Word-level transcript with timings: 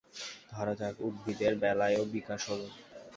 ধরা 0.51 0.73
যাক 0.79 0.95
উদ্ভিদের 1.07 1.53
বেলায়ও 1.61 2.03
বিকাশ 2.13 2.41
হল। 2.49 2.61